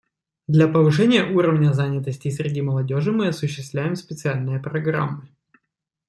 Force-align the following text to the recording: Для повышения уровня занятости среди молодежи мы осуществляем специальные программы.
Для 0.47 0.67
повышения 0.67 1.23
уровня 1.25 1.73
занятости 1.73 2.31
среди 2.31 2.63
молодежи 2.63 3.11
мы 3.11 3.27
осуществляем 3.27 3.95
специальные 3.95 4.59
программы. 4.59 5.29